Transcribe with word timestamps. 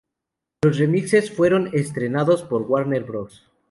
Los 0.63 0.79
remixes 0.79 1.29
fueron 1.31 1.69
estrenados 1.73 2.41
por 2.41 2.63
Warner 2.63 3.03
Bros. 3.03 3.45